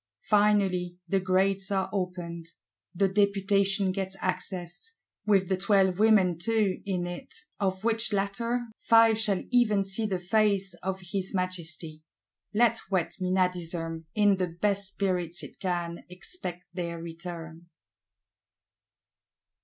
Finally 0.29 0.97
the 1.07 1.19
Grates 1.19 1.69
are 1.69 1.87
opened: 1.93 2.47
the 2.95 3.07
Deputation 3.07 3.91
gets 3.91 4.15
access, 4.19 4.93
with 5.27 5.47
the 5.47 5.55
Twelve 5.57 5.99
Women 5.99 6.39
too 6.39 6.81
in 6.87 7.05
it; 7.05 7.31
of 7.59 7.83
which 7.83 8.11
latter, 8.11 8.63
Five 8.79 9.19
shall 9.19 9.43
even 9.51 9.85
see 9.85 10.07
the 10.07 10.17
face 10.17 10.73
of 10.81 11.01
his 11.11 11.35
Majesty. 11.35 12.01
Let 12.51 12.79
wet 12.89 13.17
Menadism, 13.19 14.05
in 14.15 14.37
the 14.37 14.47
best 14.47 14.87
spirits 14.87 15.43
it 15.43 15.59
can 15.59 16.03
expect 16.09 16.63
their 16.73 16.99
return. 16.99 17.67